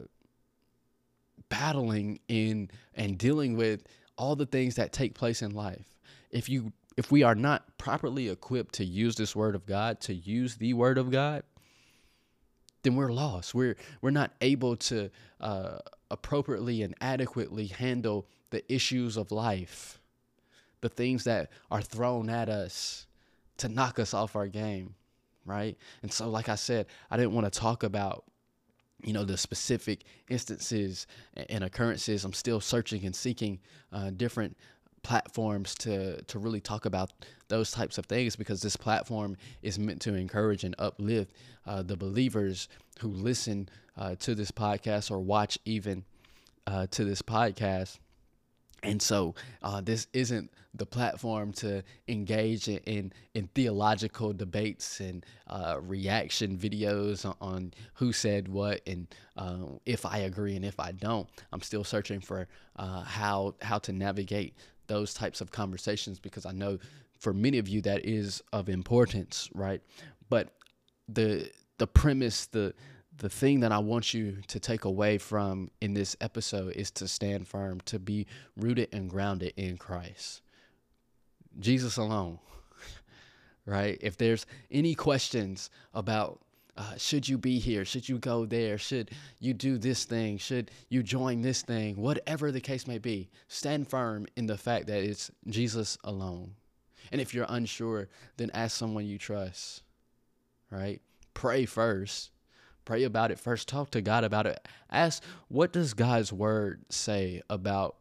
battling 1.48 2.18
in 2.28 2.70
and 2.94 3.18
dealing 3.18 3.56
with 3.56 3.84
all 4.16 4.36
the 4.36 4.46
things 4.46 4.76
that 4.76 4.92
take 4.92 5.14
place 5.14 5.42
in 5.42 5.50
life. 5.50 5.98
If 6.30 6.48
you 6.48 6.72
if 6.96 7.10
we 7.10 7.22
are 7.22 7.34
not 7.34 7.78
properly 7.78 8.28
equipped 8.28 8.74
to 8.76 8.84
use 8.84 9.16
this 9.16 9.34
word 9.34 9.54
of 9.54 9.66
God, 9.66 10.00
to 10.02 10.14
use 10.14 10.56
the 10.56 10.74
word 10.74 10.98
of 10.98 11.10
God, 11.10 11.42
then 12.82 12.96
we're 12.96 13.12
lost. 13.12 13.54
We're 13.54 13.76
we're 14.00 14.10
not 14.10 14.32
able 14.40 14.76
to 14.76 15.10
uh, 15.40 15.78
appropriately 16.12 16.82
and 16.82 16.94
adequately 17.00 17.66
handle 17.66 18.26
the 18.50 18.72
issues 18.72 19.16
of 19.16 19.32
life, 19.32 20.00
the 20.82 20.88
things 20.88 21.24
that 21.24 21.50
are 21.70 21.82
thrown 21.82 22.28
at 22.28 22.48
us 22.48 23.06
to 23.56 23.68
knock 23.68 23.98
us 23.98 24.14
off 24.14 24.36
our 24.36 24.46
game, 24.46 24.94
right? 25.44 25.76
And 26.02 26.12
so, 26.12 26.28
like 26.28 26.48
I 26.48 26.54
said, 26.54 26.86
I 27.10 27.16
didn't 27.16 27.32
want 27.32 27.50
to 27.52 27.58
talk 27.58 27.82
about 27.82 28.24
you 29.02 29.12
know 29.12 29.24
the 29.24 29.36
specific 29.36 30.04
instances 30.28 31.08
and 31.34 31.64
occurrences 31.64 32.24
i'm 32.24 32.32
still 32.32 32.60
searching 32.60 33.04
and 33.04 33.16
seeking 33.16 33.58
uh, 33.92 34.10
different 34.10 34.56
platforms 35.02 35.74
to 35.74 36.22
to 36.22 36.38
really 36.38 36.60
talk 36.60 36.84
about 36.84 37.12
those 37.48 37.72
types 37.72 37.98
of 37.98 38.06
things 38.06 38.36
because 38.36 38.62
this 38.62 38.76
platform 38.76 39.36
is 39.62 39.78
meant 39.78 40.00
to 40.00 40.14
encourage 40.14 40.62
and 40.64 40.74
uplift 40.78 41.32
uh, 41.66 41.82
the 41.82 41.96
believers 41.96 42.68
who 43.00 43.08
listen 43.08 43.68
uh, 43.96 44.14
to 44.16 44.34
this 44.34 44.50
podcast 44.50 45.10
or 45.10 45.20
watch 45.20 45.58
even 45.64 46.04
uh, 46.66 46.86
to 46.90 47.04
this 47.04 47.22
podcast. 47.22 47.98
And 48.82 49.00
so 49.00 49.34
uh, 49.62 49.80
this 49.80 50.08
isn't 50.12 50.50
the 50.74 50.86
platform 50.86 51.52
to 51.52 51.82
engage 52.08 52.66
in, 52.66 52.78
in, 52.78 53.12
in 53.34 53.48
theological 53.54 54.32
debates 54.32 55.00
and 55.00 55.24
uh, 55.46 55.78
reaction 55.82 56.56
videos 56.56 57.24
on, 57.24 57.36
on, 57.40 57.74
who 57.94 58.12
said 58.12 58.48
what 58.48 58.80
and 58.86 59.06
uh, 59.36 59.66
if 59.84 60.06
I 60.06 60.18
agree 60.18 60.56
and 60.56 60.64
if 60.64 60.80
I 60.80 60.92
don't. 60.92 61.28
I'm 61.52 61.60
still 61.60 61.84
searching 61.84 62.20
for 62.20 62.48
uh, 62.76 63.02
how 63.02 63.54
how 63.60 63.78
to 63.80 63.92
navigate 63.92 64.56
those 64.86 65.14
types 65.14 65.40
of 65.40 65.50
conversations 65.50 66.18
because 66.18 66.46
I 66.46 66.52
know 66.52 66.78
for 67.18 67.32
many 67.32 67.58
of 67.58 67.68
you 67.68 67.82
that 67.82 68.04
is 68.04 68.42
of 68.52 68.68
importance, 68.68 69.48
right? 69.54 69.80
But 70.28 70.48
the 71.08 71.50
the 71.78 71.86
premise, 71.86 72.46
the 72.46 72.74
the 73.18 73.28
thing 73.28 73.60
that 73.60 73.72
I 73.72 73.78
want 73.78 74.14
you 74.14 74.38
to 74.48 74.58
take 74.58 74.84
away 74.84 75.18
from 75.18 75.70
in 75.80 75.94
this 75.94 76.16
episode 76.20 76.74
is 76.74 76.90
to 76.92 77.06
stand 77.06 77.46
firm, 77.46 77.80
to 77.82 77.98
be 77.98 78.26
rooted 78.56 78.88
and 78.92 79.08
grounded 79.08 79.52
in 79.56 79.76
Christ. 79.76 80.42
Jesus 81.58 81.96
alone. 81.98 82.38
right? 83.66 83.98
If 84.00 84.16
there's 84.16 84.46
any 84.70 84.94
questions 84.94 85.70
about 85.94 86.40
uh, 86.74 86.96
should 86.96 87.28
you 87.28 87.36
be 87.36 87.58
here? 87.58 87.84
Should 87.84 88.08
you 88.08 88.18
go 88.18 88.46
there? 88.46 88.78
Should 88.78 89.10
you 89.38 89.52
do 89.52 89.76
this 89.76 90.04
thing? 90.04 90.38
Should 90.38 90.70
you 90.88 91.02
join 91.02 91.42
this 91.42 91.60
thing? 91.60 91.96
Whatever 91.96 92.50
the 92.50 92.60
case 92.60 92.86
may 92.86 92.98
be, 92.98 93.28
stand 93.48 93.88
firm 93.88 94.26
in 94.36 94.46
the 94.46 94.56
fact 94.56 94.86
that 94.86 95.02
it's 95.02 95.30
Jesus 95.48 95.98
alone. 96.04 96.54
And 97.10 97.20
if 97.20 97.34
you're 97.34 97.46
unsure, 97.48 98.08
then 98.38 98.50
ask 98.54 98.76
someone 98.76 99.06
you 99.06 99.18
trust, 99.18 99.82
right? 100.70 101.02
Pray 101.34 101.66
first. 101.66 102.31
Pray 102.84 103.04
about 103.04 103.30
it 103.30 103.38
first. 103.38 103.68
Talk 103.68 103.90
to 103.92 104.00
God 104.00 104.24
about 104.24 104.46
it. 104.46 104.66
Ask, 104.90 105.22
what 105.48 105.72
does 105.72 105.94
God's 105.94 106.32
word 106.32 106.84
say 106.90 107.42
about 107.48 107.96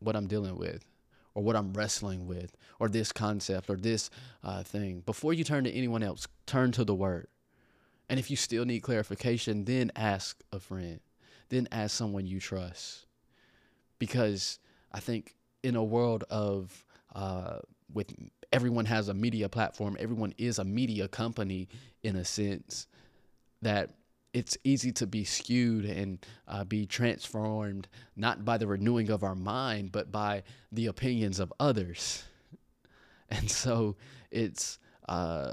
what 0.00 0.16
I'm 0.16 0.26
dealing 0.26 0.56
with? 0.56 0.84
Or 1.34 1.42
what 1.44 1.54
I'm 1.54 1.72
wrestling 1.72 2.26
with, 2.26 2.56
or 2.80 2.88
this 2.88 3.12
concept, 3.12 3.70
or 3.70 3.76
this 3.76 4.10
uh, 4.42 4.64
thing. 4.64 5.04
Before 5.06 5.32
you 5.32 5.44
turn 5.44 5.62
to 5.64 5.70
anyone 5.70 6.02
else, 6.02 6.26
turn 6.46 6.72
to 6.72 6.84
the 6.84 6.96
word 6.96 7.28
and 8.08 8.18
if 8.18 8.30
you 8.30 8.36
still 8.36 8.64
need 8.64 8.80
clarification, 8.80 9.64
then 9.64 9.92
ask 9.94 10.40
a 10.52 10.58
friend, 10.58 11.00
then 11.50 11.68
ask 11.70 11.94
someone 11.94 12.26
you 12.26 12.40
trust. 12.40 13.06
Because 13.98 14.58
I 14.92 15.00
think 15.00 15.34
in 15.62 15.76
a 15.76 15.84
world 15.84 16.24
of 16.30 16.84
uh, 17.14 17.58
with 17.92 18.14
everyone 18.52 18.86
has 18.86 19.08
a 19.08 19.14
media 19.14 19.48
platform, 19.48 19.96
everyone 20.00 20.32
is 20.38 20.58
a 20.58 20.64
media 20.64 21.08
company 21.08 21.68
in 22.02 22.16
a 22.16 22.24
sense 22.24 22.86
that 23.60 23.90
it's 24.32 24.58
easy 24.64 24.92
to 24.92 25.06
be 25.06 25.24
skewed 25.24 25.84
and 25.84 26.24
uh, 26.46 26.64
be 26.64 26.86
transformed 26.86 27.88
not 28.16 28.44
by 28.44 28.58
the 28.58 28.66
renewing 28.66 29.10
of 29.10 29.22
our 29.22 29.34
mind, 29.34 29.92
but 29.92 30.12
by 30.12 30.42
the 30.70 30.86
opinions 30.86 31.40
of 31.40 31.52
others. 31.58 32.24
And 33.30 33.50
so 33.50 33.96
it's 34.30 34.78
uh, 35.06 35.52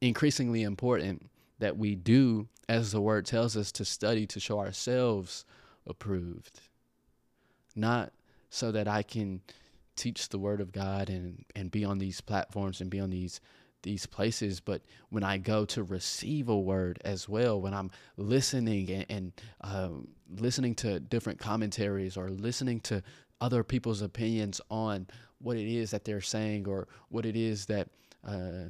increasingly 0.00 0.62
important 0.62 1.28
that 1.58 1.76
we 1.76 1.96
do, 1.96 2.46
as 2.68 2.92
the 2.92 3.00
word 3.00 3.26
tells 3.26 3.56
us, 3.56 3.72
to 3.72 3.84
study 3.84 4.28
to 4.28 4.38
show 4.38 4.60
ourselves 4.60 5.44
approved, 5.88 6.60
not 7.74 8.12
so 8.48 8.70
that 8.70 8.86
I 8.86 9.02
can 9.02 9.40
teach 9.96 10.28
the 10.28 10.38
word 10.38 10.60
of 10.60 10.70
God 10.72 11.10
and, 11.10 11.44
and 11.56 11.70
be 11.70 11.84
on 11.84 11.98
these 11.98 12.20
platforms 12.20 12.80
and 12.80 12.88
be 12.88 13.00
on 13.00 13.10
these 13.10 13.40
these 13.82 14.06
places, 14.06 14.60
but 14.60 14.82
when 15.10 15.24
I 15.24 15.38
go 15.38 15.64
to 15.66 15.82
receive 15.82 16.48
a 16.48 16.58
word 16.58 17.00
as 17.04 17.28
well, 17.28 17.60
when 17.60 17.74
I'm 17.74 17.90
listening 18.16 18.90
and, 18.90 19.06
and 19.08 19.32
um, 19.62 20.08
listening 20.38 20.74
to 20.76 21.00
different 21.00 21.38
commentaries 21.38 22.16
or 22.16 22.30
listening 22.30 22.80
to 22.80 23.02
other 23.40 23.64
people's 23.64 24.02
opinions 24.02 24.60
on 24.70 25.06
what 25.38 25.56
it 25.56 25.66
is 25.66 25.90
that 25.90 26.04
they're 26.04 26.20
saying 26.20 26.68
or 26.68 26.88
what 27.08 27.24
it 27.24 27.36
is 27.36 27.66
that 27.66 27.88
uh, 28.26 28.66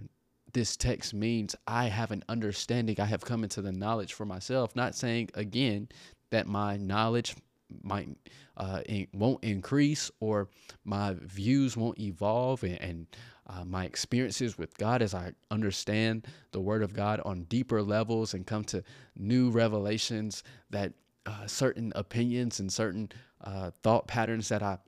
this 0.53 0.77
text 0.77 1.15
means, 1.15 1.55
I 1.67 1.87
have 1.87 2.11
an 2.11 2.25
understanding. 2.29 3.01
I 3.01 3.05
have 3.05 3.21
come 3.21 3.43
into 3.43 3.63
the 3.63 3.73
knowledge 3.73 4.15
for 4.15 4.25
myself. 4.25 4.75
Not 4.75 4.95
saying 4.95 5.31
again 5.35 5.89
that 6.31 6.47
my 6.47 6.77
knowledge 6.77 7.37
might 7.83 8.09
uh, 8.57 8.83
in, 8.87 9.07
won't 9.15 9.43
increase 9.45 10.11
or 10.21 10.49
my 10.85 11.15
views 11.21 11.77
won't 11.77 11.99
evolve 11.99 12.63
and, 12.63 12.81
and 12.81 13.07
uh, 13.51 13.65
my 13.65 13.85
experiences 13.85 14.57
with 14.57 14.77
God 14.79 15.03
as 15.03 15.15
I 15.15 15.33
understand 15.51 16.27
the 16.53 16.61
Word 16.61 16.83
of 16.83 16.95
God 16.95 17.21
on 17.25 17.45
deeper 17.45 17.83
levels 17.83 18.35
and 18.35 18.47
come 18.47 18.65
to 18.65 18.85
new 19.17 19.51
revelations 19.51 20.43
that 20.71 20.93
uh, 21.27 21.47
certain 21.47 21.93
opinions 21.97 22.61
and 22.61 22.73
certain 22.73 23.11
uh, 23.43 23.71
thought 23.83 24.07
patterns 24.07 24.49
that 24.49 24.63
I 24.63 24.79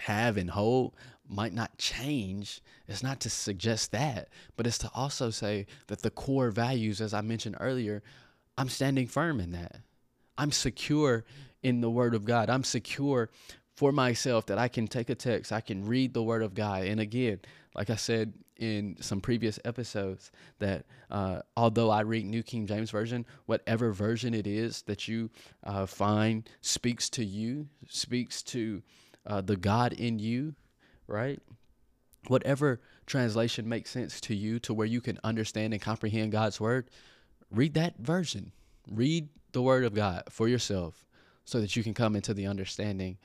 have 0.00 0.36
and 0.36 0.50
hold 0.50 0.94
might 1.28 1.52
not 1.52 1.78
change. 1.78 2.60
It's 2.88 3.02
not 3.02 3.20
to 3.20 3.30
suggest 3.30 3.92
that, 3.92 4.28
but 4.56 4.66
it's 4.66 4.78
to 4.78 4.90
also 4.94 5.30
say 5.30 5.66
that 5.86 6.02
the 6.02 6.10
core 6.10 6.50
values, 6.50 7.00
as 7.00 7.14
I 7.14 7.20
mentioned 7.20 7.56
earlier, 7.60 8.02
I'm 8.58 8.68
standing 8.68 9.06
firm 9.06 9.40
in 9.40 9.52
that. 9.52 9.76
I'm 10.36 10.52
secure 10.52 11.24
in 11.62 11.80
the 11.80 11.90
Word 11.90 12.14
of 12.14 12.24
God. 12.24 12.50
I'm 12.50 12.64
secure 12.64 13.30
for 13.74 13.92
myself 13.92 14.46
that 14.46 14.58
I 14.58 14.68
can 14.68 14.86
take 14.86 15.10
a 15.10 15.14
text, 15.14 15.52
I 15.52 15.60
can 15.60 15.84
read 15.84 16.14
the 16.14 16.22
Word 16.22 16.42
of 16.42 16.54
God. 16.54 16.84
And 16.84 17.00
again, 17.00 17.40
like 17.74 17.90
I 17.90 17.96
said 17.96 18.32
in 18.56 18.96
some 19.00 19.20
previous 19.20 19.58
episodes, 19.64 20.30
that 20.60 20.86
uh, 21.10 21.40
although 21.56 21.90
I 21.90 22.02
read 22.02 22.24
New 22.24 22.42
King 22.42 22.66
James 22.66 22.90
Version, 22.90 23.26
whatever 23.46 23.92
version 23.92 24.32
it 24.32 24.46
is 24.46 24.82
that 24.82 25.08
you 25.08 25.28
uh, 25.64 25.86
find 25.86 26.48
speaks 26.60 27.10
to 27.10 27.24
you, 27.24 27.68
speaks 27.88 28.42
to 28.44 28.82
uh, 29.26 29.40
the 29.40 29.56
God 29.56 29.92
in 29.92 30.20
you, 30.20 30.54
right? 31.08 31.40
Whatever 32.28 32.80
translation 33.06 33.68
makes 33.68 33.90
sense 33.90 34.20
to 34.22 34.34
you 34.36 34.58
to 34.60 34.72
where 34.72 34.86
you 34.86 35.00
can 35.00 35.18
understand 35.24 35.72
and 35.72 35.82
comprehend 35.82 36.30
God's 36.30 36.60
Word, 36.60 36.90
read 37.50 37.74
that 37.74 37.98
version. 37.98 38.52
Read 38.88 39.28
the 39.50 39.62
Word 39.62 39.84
of 39.84 39.94
God 39.94 40.24
for 40.30 40.46
yourself 40.46 41.06
so 41.44 41.60
that 41.60 41.74
you 41.74 41.82
can 41.82 41.92
come 41.92 42.14
into 42.14 42.34
the 42.34 42.46
understanding 42.46 43.18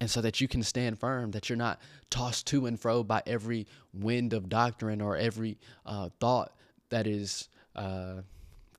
and 0.00 0.10
so 0.10 0.20
that 0.20 0.40
you 0.40 0.48
can 0.48 0.62
stand 0.62 0.98
firm, 0.98 1.30
that 1.32 1.48
you're 1.48 1.58
not 1.58 1.80
tossed 2.08 2.46
to 2.48 2.66
and 2.66 2.80
fro 2.80 3.02
by 3.02 3.22
every 3.26 3.66
wind 3.92 4.32
of 4.32 4.48
doctrine 4.48 5.00
or 5.00 5.16
every 5.16 5.58
uh, 5.84 6.08
thought 6.20 6.52
that 6.88 7.06
is 7.06 7.48
uh, 7.76 8.22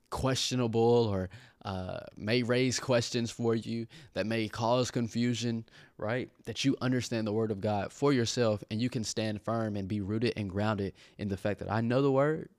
questionable 0.10 1.08
or 1.10 1.30
uh, 1.64 2.00
may 2.18 2.42
raise 2.42 2.80
questions 2.80 3.30
for 3.30 3.54
you, 3.54 3.86
that 4.14 4.26
may 4.26 4.48
cause 4.48 4.90
confusion, 4.90 5.64
right? 5.98 6.30
That 6.46 6.66
you 6.66 6.76
understand 6.82 7.28
the 7.28 7.34
Word 7.34 7.52
of 7.52 7.62
God 7.62 7.94
for 7.94 8.12
yourself 8.12 8.64
and 8.72 8.82
you 8.82 8.90
can 8.90 9.04
stand 9.04 9.42
firm 9.44 9.76
and 9.76 9.88
be 9.88 10.02
rooted 10.02 10.34
and 10.36 10.50
grounded 10.50 10.94
in 11.20 11.30
the 11.30 11.38
fact 11.38 11.60
that 11.60 11.72
I 11.72 11.82
know 11.82 12.02
the 12.02 12.12
Word, 12.12 12.50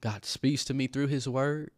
God 0.00 0.24
speaks 0.24 0.64
to 0.66 0.74
me 0.74 0.86
through 0.86 1.08
His 1.08 1.28
Word, 1.28 1.72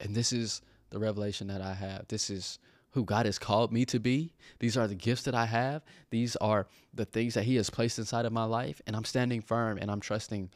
and 0.00 0.14
this 0.14 0.32
is 0.32 0.62
the 0.90 1.00
revelation 1.00 1.48
that 1.48 1.60
I 1.60 1.74
have. 1.74 2.06
This 2.06 2.30
is 2.30 2.60
who 2.92 3.04
God 3.04 3.26
has 3.26 3.38
called 3.38 3.72
me 3.72 3.84
to 3.86 4.00
be. 4.00 4.32
These 4.58 4.76
are 4.76 4.88
the 4.88 4.94
gifts 4.94 5.22
that 5.22 5.34
I 5.34 5.46
have. 5.46 5.82
These 6.10 6.36
are 6.36 6.66
the 6.94 7.04
things 7.04 7.34
that 7.34 7.44
He 7.44 7.56
has 7.56 7.68
placed 7.68 7.98
inside 7.98 8.24
of 8.24 8.32
my 8.32 8.44
life. 8.44 8.80
And 8.86 8.96
I'm 8.96 9.04
standing 9.04 9.40
firm 9.40 9.78
and 9.78 9.90
I'm 9.90 10.00
trusting 10.00 10.50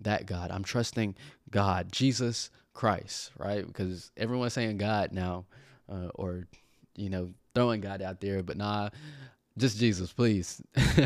that 0.00 0.26
God. 0.26 0.50
I'm 0.50 0.64
trusting 0.64 1.14
God, 1.50 1.92
Jesus 1.92 2.50
Christ, 2.72 3.30
right? 3.38 3.66
Because 3.66 4.10
everyone's 4.16 4.54
saying 4.54 4.78
God 4.78 5.12
now, 5.12 5.44
uh, 5.88 6.08
or, 6.14 6.48
you 6.96 7.10
know, 7.10 7.30
throwing 7.54 7.80
God 7.80 8.02
out 8.02 8.20
there, 8.20 8.42
but 8.42 8.56
nah, 8.56 8.90
just 9.56 9.78
Jesus, 9.78 10.12
please. 10.12 10.60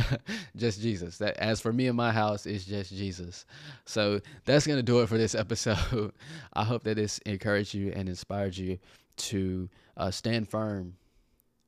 just 0.56 0.80
Jesus. 0.80 1.18
That 1.18 1.36
as 1.36 1.60
for 1.60 1.72
me 1.72 1.86
and 1.86 1.96
my 1.96 2.12
house, 2.12 2.46
it's 2.46 2.64
just 2.64 2.94
Jesus. 2.94 3.44
So 3.84 4.20
that's 4.46 4.66
gonna 4.66 4.82
do 4.82 5.00
it 5.00 5.08
for 5.08 5.18
this 5.18 5.34
episode. 5.34 6.12
I 6.54 6.64
hope 6.64 6.84
that 6.84 6.96
this 6.96 7.18
encouraged 7.26 7.74
you 7.74 7.92
and 7.94 8.08
inspired 8.08 8.56
you 8.56 8.78
to 9.18 9.68
uh, 9.96 10.10
stand 10.10 10.48
firm 10.48 10.94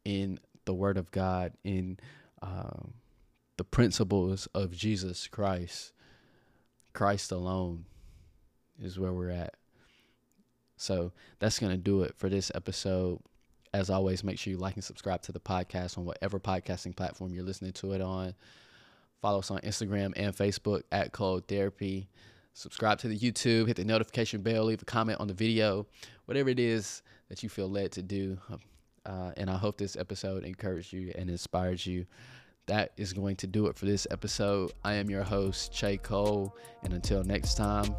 in 0.05 0.39
the 0.65 0.75
Word 0.75 0.97
of 0.97 1.11
God, 1.11 1.53
in 1.65 1.99
uh, 2.43 2.85
the 3.57 3.65
principles 3.65 4.47
of 4.55 4.73
Jesus 4.73 5.27
Christ. 5.27 5.93
Christ 6.93 7.33
alone 7.33 7.85
is 8.81 8.99
where 8.99 9.13
we're 9.13 9.31
at. 9.31 9.55
So 10.77 11.13
that's 11.39 11.59
going 11.59 11.73
to 11.73 11.79
do 11.79 12.03
it 12.03 12.15
for 12.17 12.29
this 12.29 12.51
episode. 12.55 13.21
As 13.73 13.91
always, 13.91 14.25
make 14.25 14.39
sure 14.39 14.51
you 14.51 14.59
like 14.59 14.75
and 14.75 14.83
subscribe 14.83 15.23
to 15.23 15.33
the 15.33 15.39
podcast 15.39 15.99
on 15.99 16.05
whatever 16.05 16.41
podcasting 16.41 16.97
platform 16.97 17.33
you're 17.33 17.45
listening 17.45 17.73
to 17.75 17.93
it 17.93 18.01
on. 18.01 18.35
Follow 19.21 19.41
us 19.41 19.51
on 19.51 19.61
Instagram 19.61 20.13
and 20.17 20.35
Facebook 20.35 20.83
at 20.91 21.13
Cole 21.13 21.41
Therapy. 21.47 22.09
Subscribe 22.55 22.99
to 23.01 23.09
the 23.09 23.19
YouTube, 23.19 23.69
hit 23.69 23.77
the 23.77 23.85
notification 23.85 24.41
bell, 24.41 24.65
leave 24.65 24.83
a 24.83 24.87
comment 24.87 25.21
on 25.21 25.29
the 25.29 25.35
video, 25.35 25.87
whatever 26.25 26.49
it 26.49 26.59
is 26.59 27.03
that 27.31 27.43
you 27.43 27.49
feel 27.49 27.71
led 27.71 27.93
to 27.93 28.03
do. 28.03 28.37
Uh, 29.07 29.33
and 29.39 29.49
I 29.49 29.57
hope 29.57 29.79
this 29.79 29.97
episode 29.97 30.45
encouraged 30.45 30.93
you 30.93 31.13
and 31.17 31.31
inspired 31.31 31.85
you. 31.87 32.05
That 32.67 32.93
is 32.99 33.15
going 33.15 33.37
to 33.37 33.47
do 33.47 33.67
it 33.69 33.77
for 33.77 33.87
this 33.87 34.07
episode. 34.11 34.73
I 34.85 34.95
am 34.95 35.09
your 35.09 35.23
host, 35.23 35.73
Chae 35.73 36.01
Cole. 36.01 36.55
And 36.85 36.93
until 36.93 37.25
next 37.25 37.55
time, 37.55 37.97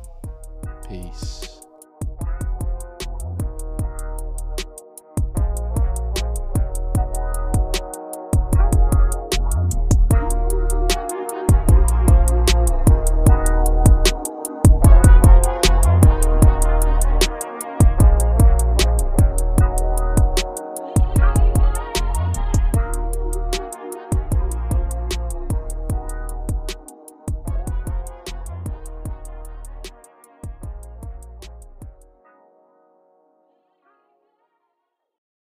peace. 0.88 1.61